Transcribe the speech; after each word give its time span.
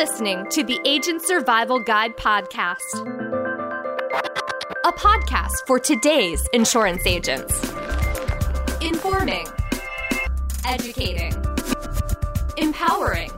listening 0.00 0.46
to 0.48 0.64
the 0.64 0.80
Agent 0.86 1.20
Survival 1.20 1.78
Guide 1.78 2.16
podcast, 2.16 2.78
a 4.86 4.92
podcast 4.92 5.52
for 5.66 5.78
today's 5.78 6.48
insurance 6.54 7.06
agents. 7.06 7.52
Informing, 8.80 9.46
educating, 10.66 11.34
empowering, 12.56 13.30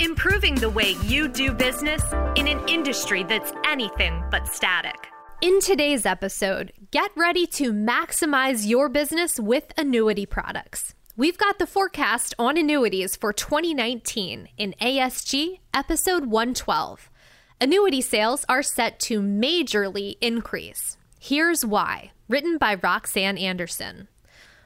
improving 0.00 0.56
the 0.56 0.68
way 0.68 0.96
you 1.04 1.28
do 1.28 1.52
business 1.52 2.02
in 2.34 2.48
an 2.48 2.68
industry 2.68 3.22
that's 3.22 3.52
anything 3.64 4.24
but 4.28 4.48
static. 4.48 5.06
In 5.40 5.60
today's 5.60 6.04
episode, 6.04 6.72
get 6.90 7.12
ready 7.16 7.46
to 7.58 7.72
maximize 7.72 8.66
your 8.66 8.88
business 8.88 9.38
with 9.38 9.72
annuity 9.78 10.26
products. 10.26 10.96
We've 11.18 11.38
got 11.38 11.58
the 11.58 11.66
forecast 11.66 12.34
on 12.38 12.58
annuities 12.58 13.16
for 13.16 13.32
2019 13.32 14.50
in 14.58 14.74
ASG 14.82 15.60
episode 15.72 16.26
112. 16.26 17.10
Annuity 17.58 18.02
sales 18.02 18.44
are 18.50 18.62
set 18.62 19.00
to 19.00 19.22
majorly 19.22 20.18
increase. 20.20 20.98
Here's 21.18 21.64
why, 21.64 22.10
written 22.28 22.58
by 22.58 22.74
Roxanne 22.74 23.38
Anderson. 23.38 24.08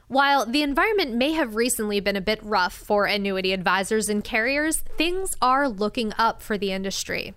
While 0.08 0.44
the 0.44 0.62
environment 0.62 1.14
may 1.14 1.34
have 1.34 1.54
recently 1.54 2.00
been 2.00 2.16
a 2.16 2.20
bit 2.20 2.40
rough 2.42 2.74
for 2.74 3.04
annuity 3.04 3.52
advisors 3.52 4.08
and 4.08 4.24
carriers, 4.24 4.78
things 4.98 5.36
are 5.40 5.68
looking 5.68 6.12
up 6.18 6.42
for 6.42 6.58
the 6.58 6.72
industry. 6.72 7.34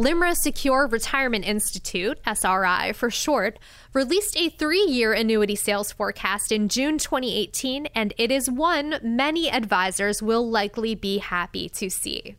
LIMRA 0.00 0.34
Secure 0.34 0.86
Retirement 0.86 1.44
Institute, 1.46 2.18
SRI 2.24 2.94
for 2.94 3.10
short, 3.10 3.58
released 3.92 4.34
a 4.34 4.48
three 4.48 4.86
year 4.86 5.12
annuity 5.12 5.54
sales 5.54 5.92
forecast 5.92 6.50
in 6.50 6.70
June 6.70 6.96
2018, 6.96 7.84
and 7.94 8.14
it 8.16 8.30
is 8.30 8.50
one 8.50 8.98
many 9.02 9.50
advisors 9.50 10.22
will 10.22 10.48
likely 10.48 10.94
be 10.94 11.18
happy 11.18 11.68
to 11.68 11.90
see. 11.90 12.34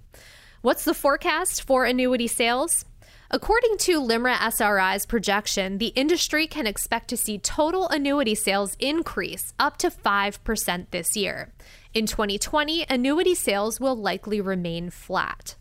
What's 0.63 0.85
the 0.85 0.95
forecast 0.95 1.61
for 1.61 1.85
annuity 1.85 2.25
sales? 2.25 2.83
According 3.29 3.77
to 3.77 4.01
LIMRA 4.01 4.37
SRI's 4.37 5.05
projection, 5.05 5.77
the 5.77 5.89
industry 5.89 6.47
can 6.47 6.65
expect 6.65 7.09
to 7.09 7.17
see 7.17 7.37
total 7.37 7.87
annuity 7.89 8.33
sales 8.33 8.75
increase 8.79 9.53
up 9.59 9.77
to 9.77 9.91
5% 9.91 10.85
this 10.89 11.15
year. 11.15 11.53
In 11.93 12.07
2020, 12.07 12.87
annuity 12.89 13.35
sales 13.35 13.79
will 13.79 13.95
likely 13.95 14.41
remain 14.41 14.89
flat 14.89 15.53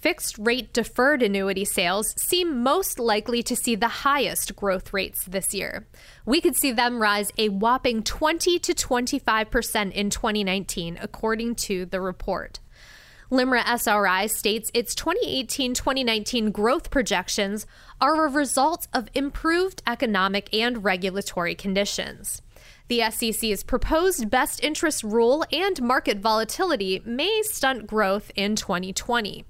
fixed 0.00 0.38
rate 0.38 0.72
deferred 0.72 1.22
annuity 1.22 1.64
sales 1.64 2.14
seem 2.16 2.62
most 2.62 2.98
likely 2.98 3.42
to 3.42 3.56
see 3.56 3.74
the 3.74 3.88
highest 3.88 4.54
growth 4.56 4.92
rates 4.92 5.24
this 5.24 5.54
year. 5.54 5.86
We 6.24 6.40
could 6.40 6.56
see 6.56 6.72
them 6.72 7.00
rise 7.00 7.32
a 7.38 7.48
whopping 7.48 8.02
20 8.02 8.58
to 8.58 8.74
25% 8.74 9.92
in 9.92 10.10
2019, 10.10 10.98
according 11.00 11.54
to 11.56 11.86
the 11.86 12.00
report. 12.00 12.60
LIMRA 13.30 13.64
SRI 13.66 14.28
states 14.28 14.70
its 14.72 14.94
2018 14.94 15.74
2019 15.74 16.52
growth 16.52 16.90
projections 16.92 17.66
are 18.00 18.24
a 18.24 18.30
result 18.30 18.86
of 18.92 19.08
improved 19.14 19.82
economic 19.84 20.48
and 20.54 20.84
regulatory 20.84 21.56
conditions. 21.56 22.40
The 22.88 23.10
SEC's 23.10 23.64
proposed 23.64 24.30
best 24.30 24.62
interest 24.62 25.02
rule 25.02 25.44
and 25.50 25.82
market 25.82 26.18
volatility 26.18 27.02
may 27.04 27.42
stunt 27.42 27.88
growth 27.88 28.30
in 28.36 28.54
2020. 28.54 29.44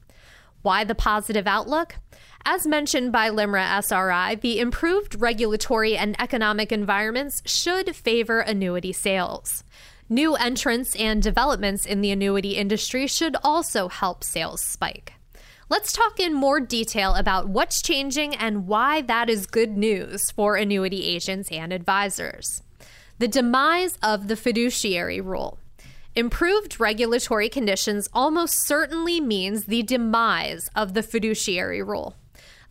Why 0.62 0.84
the 0.84 0.94
positive 0.94 1.46
outlook? 1.46 1.96
As 2.44 2.66
mentioned 2.66 3.10
by 3.10 3.28
LIMRA 3.28 3.82
SRI, 3.82 4.36
the 4.36 4.60
improved 4.60 5.20
regulatory 5.20 5.96
and 5.96 6.14
economic 6.20 6.70
environments 6.70 7.42
should 7.44 7.96
favor 7.96 8.40
annuity 8.40 8.92
sales. 8.92 9.64
New 10.08 10.36
entrants 10.36 10.94
and 10.94 11.20
developments 11.20 11.84
in 11.84 12.00
the 12.00 12.12
annuity 12.12 12.52
industry 12.52 13.08
should 13.08 13.36
also 13.42 13.88
help 13.88 14.22
sales 14.22 14.62
spike. 14.62 15.14
Let's 15.68 15.92
talk 15.92 16.20
in 16.20 16.32
more 16.32 16.60
detail 16.60 17.14
about 17.14 17.48
what's 17.48 17.82
changing 17.82 18.36
and 18.36 18.68
why 18.68 19.00
that 19.02 19.28
is 19.28 19.46
good 19.46 19.76
news 19.76 20.30
for 20.30 20.54
annuity 20.54 21.04
agents 21.04 21.50
and 21.50 21.72
advisors. 21.72 22.62
The 23.18 23.26
demise 23.26 23.98
of 24.00 24.28
the 24.28 24.36
fiduciary 24.36 25.20
rule. 25.20 25.58
Improved 26.16 26.80
regulatory 26.80 27.50
conditions 27.50 28.08
almost 28.14 28.66
certainly 28.66 29.20
means 29.20 29.66
the 29.66 29.82
demise 29.82 30.70
of 30.74 30.94
the 30.94 31.02
fiduciary 31.02 31.82
rule. 31.82 32.16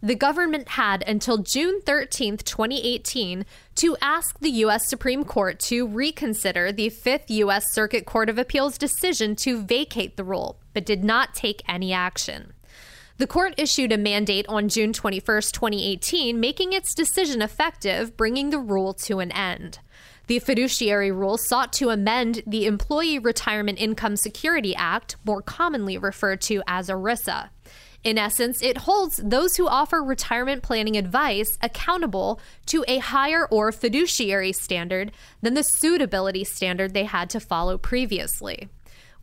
The 0.02 0.16
government 0.16 0.70
had 0.70 1.08
until 1.08 1.38
June 1.38 1.80
13, 1.82 2.38
2018, 2.38 3.46
to 3.76 3.98
ask 4.02 4.40
the 4.40 4.50
U.S. 4.50 4.90
Supreme 4.90 5.24
Court 5.24 5.60
to 5.60 5.86
reconsider 5.86 6.72
the 6.72 6.90
Fifth 6.90 7.30
U.S. 7.30 7.72
Circuit 7.72 8.08
Court 8.08 8.30
of 8.30 8.40
Appeals 8.40 8.80
decision 8.80 9.36
to 9.36 9.62
vacate 9.62 10.18
the 10.18 10.24
rule, 10.24 10.60
but 10.74 10.84
did 10.84 11.04
not 11.04 11.36
take 11.36 11.62
any 11.68 11.94
action. 11.94 12.52
The 13.18 13.28
court 13.28 13.54
issued 13.58 13.94
a 13.94 13.98
mandate 13.98 14.46
on 14.50 14.68
June 14.68 14.92
21, 14.92 15.24
2018, 15.24 16.38
making 16.38 16.74
its 16.74 16.94
decision 16.94 17.42
effective, 17.42 18.18
bringing 18.18 18.50
the 18.50 18.60
rule 18.60 18.94
to 19.06 19.20
an 19.20 19.32
end. 19.32 19.80
The 20.28 20.40
fiduciary 20.40 21.12
rule 21.12 21.38
sought 21.38 21.72
to 21.74 21.92
amend 21.92 22.44
the 22.46 22.66
Employee 22.66 23.20
Retirement 23.20 23.80
Income 23.80 24.18
Security 24.18 24.76
Act, 24.76 25.16
more 25.24 25.42
commonly 25.42 25.98
referred 25.98 26.42
to 26.42 26.62
as 26.68 26.90
ERISA. 26.90 27.50
In 28.04 28.18
essence, 28.18 28.62
it 28.62 28.80
holds 28.80 29.22
those 29.24 29.56
who 29.56 29.68
offer 29.68 30.04
retirement 30.04 30.62
planning 30.62 30.98
advice 30.98 31.58
accountable 31.62 32.42
to 32.66 32.84
a 32.88 32.98
higher 32.98 33.48
or 33.48 33.72
fiduciary 33.72 34.52
standard 34.52 35.14
than 35.42 35.54
the 35.54 35.64
suitability 35.64 36.44
standard 36.44 36.94
they 36.94 37.06
had 37.06 37.30
to 37.30 37.40
follow 37.40 37.78
previously. 37.78 38.68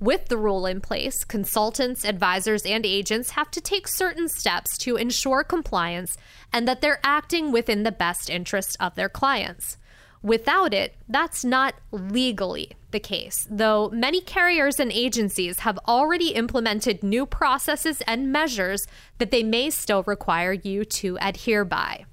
With 0.03 0.27
the 0.27 0.37
rule 0.37 0.67
in 0.67 0.81
place, 0.81 1.23
consultants, 1.23 2.05
advisors, 2.05 2.67
and 2.67 2.85
agents 2.85 3.31
have 3.31 3.53
to 3.53 3.61
take 3.61 3.87
certain 3.87 4.29
steps 4.29 4.77
to 4.79 4.97
ensure 4.97 5.45
compliance 5.45 6.17
and 6.53 6.67
that 6.67 6.81
they're 6.81 6.99
acting 7.05 7.53
within 7.53 7.85
the 7.85 7.93
best 7.93 8.29
interest 8.29 8.77
of 8.81 8.97
their 8.97 9.09
clients. 9.09 9.77
Without 10.21 10.75
it, 10.75 10.97
that's 11.09 11.45
not 11.45 11.77
legally 11.93 12.73
the 12.91 12.99
case, 12.99 13.47
though 13.49 13.91
many 13.91 14.21
carriers 14.21 14.81
and 14.81 14.91
agencies 14.91 15.61
have 15.61 15.79
already 15.87 16.31
implemented 16.31 17.05
new 17.05 17.25
processes 17.25 18.03
and 18.05 18.33
measures 18.33 18.89
that 19.19 19.31
they 19.31 19.45
may 19.45 19.71
still 19.71 20.03
require 20.03 20.53
you 20.53 20.85
to 20.85 21.17
adhere 21.21 21.65
by. 21.65 22.07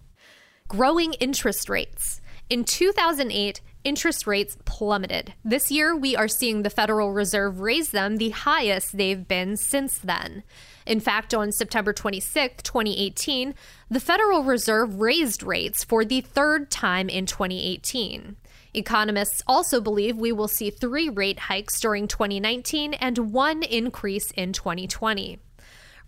Growing 0.67 1.13
interest 1.13 1.67
rates. 1.67 2.21
In 2.51 2.65
2008, 2.65 3.61
interest 3.83 4.27
rates 4.27 4.57
plummeted. 4.65 5.33
This 5.43 5.71
year, 5.71 5.95
we 5.95 6.15
are 6.15 6.27
seeing 6.27 6.63
the 6.63 6.69
Federal 6.69 7.11
Reserve 7.11 7.59
raise 7.59 7.91
them 7.91 8.17
the 8.17 8.29
highest 8.29 8.97
they've 8.97 9.27
been 9.27 9.57
since 9.57 9.97
then. 9.97 10.43
In 10.85 10.99
fact, 10.99 11.33
on 11.33 11.51
September 11.51 11.93
26, 11.93 12.63
2018, 12.63 13.53
the 13.89 13.99
Federal 13.99 14.43
Reserve 14.43 14.99
raised 14.99 15.43
rates 15.43 15.83
for 15.83 16.03
the 16.03 16.21
third 16.21 16.71
time 16.71 17.09
in 17.09 17.25
2018. 17.25 18.35
Economists 18.73 19.41
also 19.47 19.81
believe 19.81 20.17
we 20.17 20.31
will 20.31 20.47
see 20.47 20.69
three 20.69 21.09
rate 21.09 21.39
hikes 21.39 21.79
during 21.79 22.07
2019 22.07 22.93
and 22.95 23.33
one 23.33 23.63
increase 23.63 24.31
in 24.31 24.53
2020. 24.53 25.39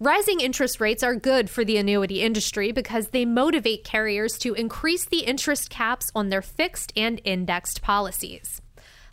Rising 0.03 0.39
interest 0.39 0.81
rates 0.81 1.03
are 1.03 1.13
good 1.13 1.47
for 1.47 1.63
the 1.63 1.77
annuity 1.77 2.23
industry 2.23 2.71
because 2.71 3.09
they 3.09 3.23
motivate 3.23 3.83
carriers 3.83 4.35
to 4.39 4.55
increase 4.55 5.05
the 5.05 5.19
interest 5.19 5.69
caps 5.69 6.11
on 6.15 6.29
their 6.29 6.41
fixed 6.41 6.91
and 6.95 7.21
indexed 7.23 7.83
policies. 7.83 8.63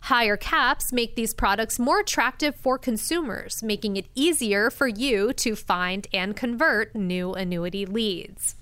Higher 0.01 0.35
caps 0.35 0.91
make 0.91 1.15
these 1.15 1.35
products 1.35 1.77
more 1.77 1.99
attractive 1.99 2.55
for 2.55 2.79
consumers, 2.79 3.61
making 3.61 3.97
it 3.97 4.07
easier 4.15 4.71
for 4.71 4.87
you 4.87 5.31
to 5.33 5.55
find 5.55 6.07
and 6.11 6.35
convert 6.35 6.95
new 6.95 7.35
annuity 7.35 7.85
leads. 7.85 8.55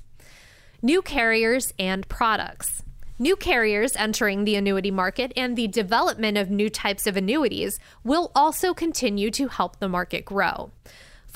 New 0.82 1.02
carriers 1.02 1.72
and 1.80 2.10
products. 2.10 2.84
New 3.18 3.38
carriers 3.38 3.96
entering 3.96 4.44
the 4.44 4.56
annuity 4.56 4.92
market 4.92 5.32
and 5.38 5.56
the 5.56 5.70
development 5.70 6.38
of 6.38 6.50
new 6.50 6.70
types 6.70 7.08
of 7.08 7.16
annuities 7.16 7.80
will 8.04 8.34
also 8.36 8.74
continue 8.74 9.32
to 9.32 9.48
help 9.48 9.80
the 9.80 9.88
market 9.88 10.26
grow. 10.26 10.72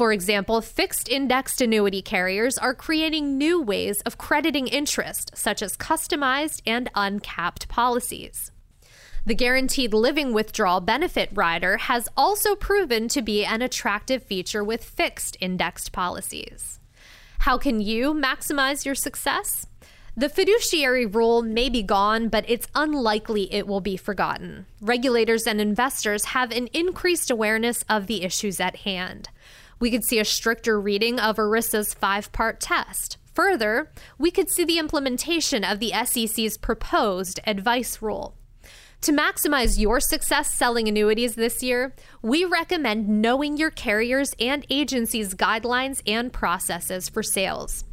For 0.01 0.11
example, 0.11 0.61
fixed 0.61 1.09
indexed 1.09 1.61
annuity 1.61 2.01
carriers 2.01 2.57
are 2.57 2.73
creating 2.73 3.37
new 3.37 3.61
ways 3.61 4.01
of 4.01 4.17
crediting 4.17 4.65
interest, 4.65 5.29
such 5.37 5.61
as 5.61 5.77
customized 5.77 6.63
and 6.65 6.89
uncapped 6.95 7.67
policies. 7.67 8.51
The 9.27 9.35
guaranteed 9.35 9.93
living 9.93 10.33
withdrawal 10.33 10.79
benefit 10.81 11.29
rider 11.35 11.77
has 11.77 12.09
also 12.17 12.55
proven 12.55 13.09
to 13.09 13.21
be 13.21 13.45
an 13.45 13.61
attractive 13.61 14.23
feature 14.23 14.63
with 14.63 14.83
fixed 14.83 15.37
indexed 15.39 15.91
policies. 15.91 16.79
How 17.41 17.59
can 17.59 17.79
you 17.79 18.15
maximize 18.15 18.83
your 18.83 18.95
success? 18.95 19.67
The 20.17 20.29
fiduciary 20.29 21.05
rule 21.05 21.43
may 21.43 21.69
be 21.69 21.83
gone, 21.83 22.27
but 22.27 22.43
it's 22.47 22.67
unlikely 22.73 23.53
it 23.53 23.67
will 23.67 23.81
be 23.81 23.97
forgotten. 23.97 24.65
Regulators 24.81 25.45
and 25.45 25.61
investors 25.61 26.25
have 26.25 26.49
an 26.49 26.69
increased 26.73 27.29
awareness 27.29 27.85
of 27.87 28.07
the 28.07 28.23
issues 28.23 28.59
at 28.59 28.77
hand. 28.77 29.29
We 29.81 29.89
could 29.89 30.05
see 30.05 30.19
a 30.19 30.25
stricter 30.25 30.79
reading 30.79 31.19
of 31.19 31.37
ERISA's 31.37 31.95
five 31.95 32.31
part 32.31 32.59
test. 32.61 33.17
Further, 33.33 33.91
we 34.19 34.29
could 34.29 34.47
see 34.47 34.63
the 34.63 34.77
implementation 34.77 35.63
of 35.63 35.79
the 35.79 35.91
SEC's 36.05 36.55
proposed 36.55 37.39
advice 37.47 37.99
rule. 37.99 38.35
To 39.01 39.11
maximize 39.11 39.79
your 39.79 39.99
success 39.99 40.53
selling 40.53 40.87
annuities 40.87 41.33
this 41.33 41.63
year, 41.63 41.95
we 42.21 42.45
recommend 42.45 43.09
knowing 43.09 43.57
your 43.57 43.71
carriers 43.71 44.35
and 44.39 44.63
agencies' 44.69 45.33
guidelines 45.33 46.03
and 46.05 46.31
processes 46.31 47.09
for 47.09 47.23
sales. 47.23 47.83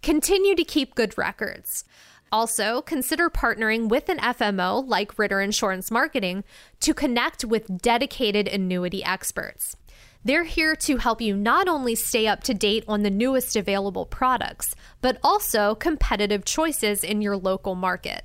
Continue 0.00 0.54
to 0.54 0.62
keep 0.62 0.94
good 0.94 1.18
records. 1.18 1.84
Also, 2.30 2.80
consider 2.82 3.28
partnering 3.28 3.88
with 3.88 4.08
an 4.08 4.18
FMO 4.18 4.86
like 4.86 5.18
Ritter 5.18 5.40
Insurance 5.40 5.90
Marketing 5.90 6.44
to 6.78 6.94
connect 6.94 7.44
with 7.44 7.82
dedicated 7.82 8.46
annuity 8.46 9.02
experts. 9.02 9.76
They're 10.24 10.44
here 10.44 10.76
to 10.76 10.98
help 10.98 11.20
you 11.20 11.36
not 11.36 11.66
only 11.68 11.96
stay 11.96 12.28
up 12.28 12.44
to 12.44 12.54
date 12.54 12.84
on 12.86 13.02
the 13.02 13.10
newest 13.10 13.56
available 13.56 14.06
products, 14.06 14.74
but 15.00 15.18
also 15.22 15.74
competitive 15.74 16.44
choices 16.44 17.02
in 17.02 17.20
your 17.20 17.36
local 17.36 17.74
market. 17.74 18.24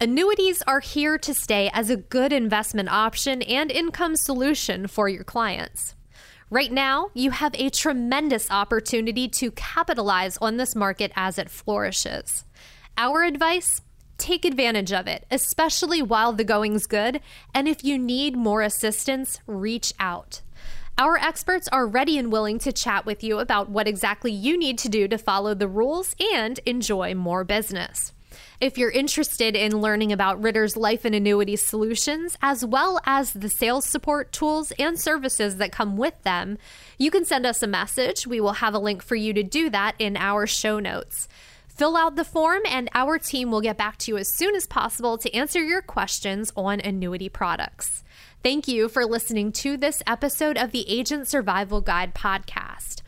Annuities 0.00 0.62
are 0.62 0.80
here 0.80 1.16
to 1.18 1.34
stay 1.34 1.70
as 1.72 1.90
a 1.90 1.96
good 1.96 2.32
investment 2.32 2.88
option 2.88 3.42
and 3.42 3.70
income 3.70 4.16
solution 4.16 4.86
for 4.86 5.08
your 5.08 5.24
clients. 5.24 5.94
Right 6.50 6.72
now, 6.72 7.10
you 7.14 7.30
have 7.30 7.54
a 7.54 7.68
tremendous 7.68 8.50
opportunity 8.50 9.28
to 9.28 9.50
capitalize 9.52 10.38
on 10.38 10.56
this 10.56 10.74
market 10.74 11.12
as 11.14 11.38
it 11.38 11.50
flourishes. 11.50 12.44
Our 12.96 13.22
advice 13.22 13.82
take 14.18 14.44
advantage 14.44 14.92
of 14.92 15.06
it, 15.06 15.24
especially 15.30 16.02
while 16.02 16.32
the 16.32 16.44
going's 16.44 16.86
good. 16.86 17.20
And 17.54 17.68
if 17.68 17.84
you 17.84 17.98
need 17.98 18.36
more 18.36 18.62
assistance, 18.62 19.40
reach 19.46 19.92
out. 20.00 20.42
Our 21.00 21.16
experts 21.16 21.68
are 21.68 21.86
ready 21.86 22.18
and 22.18 22.32
willing 22.32 22.58
to 22.58 22.72
chat 22.72 23.06
with 23.06 23.22
you 23.22 23.38
about 23.38 23.70
what 23.70 23.86
exactly 23.86 24.32
you 24.32 24.58
need 24.58 24.78
to 24.78 24.88
do 24.88 25.06
to 25.06 25.16
follow 25.16 25.54
the 25.54 25.68
rules 25.68 26.16
and 26.34 26.58
enjoy 26.66 27.14
more 27.14 27.44
business. 27.44 28.12
If 28.60 28.76
you're 28.76 28.90
interested 28.90 29.54
in 29.54 29.80
learning 29.80 30.10
about 30.10 30.42
Ritter's 30.42 30.76
life 30.76 31.04
and 31.04 31.14
annuity 31.14 31.54
solutions, 31.54 32.36
as 32.42 32.64
well 32.64 32.98
as 33.06 33.32
the 33.32 33.48
sales 33.48 33.86
support 33.86 34.32
tools 34.32 34.72
and 34.76 34.98
services 34.98 35.58
that 35.58 35.70
come 35.70 35.96
with 35.96 36.20
them, 36.24 36.58
you 36.98 37.12
can 37.12 37.24
send 37.24 37.46
us 37.46 37.62
a 37.62 37.68
message. 37.68 38.26
We 38.26 38.40
will 38.40 38.54
have 38.54 38.74
a 38.74 38.80
link 38.80 39.04
for 39.04 39.14
you 39.14 39.32
to 39.34 39.44
do 39.44 39.70
that 39.70 39.94
in 40.00 40.16
our 40.16 40.48
show 40.48 40.80
notes. 40.80 41.28
Fill 41.78 41.96
out 41.96 42.16
the 42.16 42.24
form, 42.24 42.62
and 42.66 42.90
our 42.92 43.18
team 43.20 43.52
will 43.52 43.60
get 43.60 43.76
back 43.76 43.98
to 43.98 44.10
you 44.10 44.18
as 44.18 44.28
soon 44.28 44.56
as 44.56 44.66
possible 44.66 45.16
to 45.16 45.32
answer 45.32 45.62
your 45.62 45.80
questions 45.80 46.52
on 46.56 46.80
annuity 46.80 47.28
products. 47.28 48.02
Thank 48.42 48.66
you 48.66 48.88
for 48.88 49.06
listening 49.06 49.52
to 49.52 49.76
this 49.76 50.02
episode 50.04 50.58
of 50.58 50.72
the 50.72 50.90
Agent 50.90 51.28
Survival 51.28 51.80
Guide 51.80 52.16
podcast. 52.16 53.02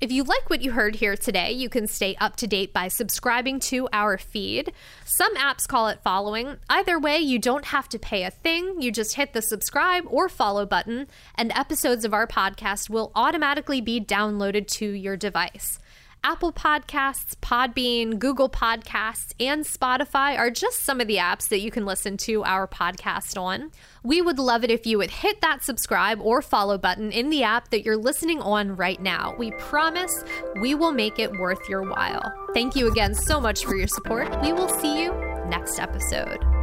If 0.00 0.10
you 0.10 0.24
like 0.24 0.50
what 0.50 0.60
you 0.60 0.72
heard 0.72 0.96
here 0.96 1.16
today, 1.16 1.52
you 1.52 1.68
can 1.68 1.86
stay 1.86 2.16
up 2.16 2.34
to 2.36 2.48
date 2.48 2.72
by 2.72 2.88
subscribing 2.88 3.60
to 3.60 3.88
our 3.92 4.18
feed. 4.18 4.72
Some 5.04 5.36
apps 5.36 5.68
call 5.68 5.86
it 5.86 6.02
following. 6.02 6.56
Either 6.68 6.98
way, 6.98 7.18
you 7.18 7.38
don't 7.38 7.66
have 7.66 7.88
to 7.90 7.98
pay 7.98 8.24
a 8.24 8.32
thing. 8.32 8.82
You 8.82 8.90
just 8.90 9.14
hit 9.14 9.34
the 9.34 9.40
subscribe 9.40 10.02
or 10.08 10.28
follow 10.28 10.66
button, 10.66 11.06
and 11.36 11.52
episodes 11.52 12.04
of 12.04 12.12
our 12.12 12.26
podcast 12.26 12.90
will 12.90 13.12
automatically 13.14 13.80
be 13.80 14.00
downloaded 14.00 14.66
to 14.66 14.90
your 14.90 15.16
device. 15.16 15.78
Apple 16.24 16.52
Podcasts, 16.52 17.36
Podbean, 17.36 18.18
Google 18.18 18.48
Podcasts, 18.48 19.32
and 19.38 19.64
Spotify 19.64 20.36
are 20.36 20.50
just 20.50 20.82
some 20.82 21.00
of 21.00 21.06
the 21.06 21.16
apps 21.16 21.48
that 21.48 21.60
you 21.60 21.70
can 21.70 21.86
listen 21.86 22.16
to 22.18 22.42
our 22.44 22.66
podcast 22.66 23.40
on. 23.40 23.70
We 24.02 24.20
would 24.22 24.38
love 24.38 24.64
it 24.64 24.70
if 24.70 24.86
you 24.86 24.98
would 24.98 25.10
hit 25.10 25.40
that 25.40 25.62
subscribe 25.62 26.20
or 26.20 26.42
follow 26.42 26.78
button 26.78 27.12
in 27.12 27.30
the 27.30 27.42
app 27.42 27.70
that 27.70 27.84
you're 27.84 27.96
listening 27.96 28.40
on 28.40 28.76
right 28.76 29.00
now. 29.00 29.34
We 29.38 29.52
promise 29.52 30.24
we 30.60 30.74
will 30.74 30.92
make 30.92 31.18
it 31.18 31.32
worth 31.38 31.68
your 31.68 31.88
while. 31.88 32.32
Thank 32.54 32.74
you 32.74 32.88
again 32.88 33.14
so 33.14 33.40
much 33.40 33.64
for 33.64 33.76
your 33.76 33.88
support. 33.88 34.42
We 34.42 34.52
will 34.52 34.68
see 34.68 35.02
you 35.02 35.12
next 35.48 35.78
episode. 35.78 36.55